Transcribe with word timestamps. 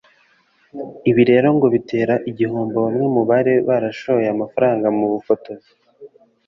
Ibi 1.09 1.23
rero 1.29 1.47
ngo 1.55 1.67
bitera 1.73 2.15
igihombo 2.29 2.77
bamwe 2.85 3.05
mu 3.15 3.21
bari 3.29 3.53
barashoye 3.67 4.27
amafaranga 4.35 4.87
mu 4.97 5.05
bufotozi 5.11 5.71